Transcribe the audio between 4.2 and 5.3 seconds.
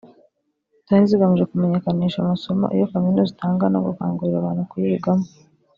abantu kuyigamo